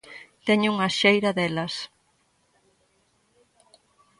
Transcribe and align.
Teño 0.47 0.69
unha 0.75 0.89
xeira 0.99 1.31
delas. 1.37 1.73